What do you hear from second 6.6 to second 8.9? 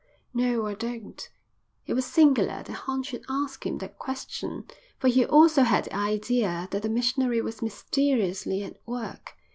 that the missionary was mysteriously at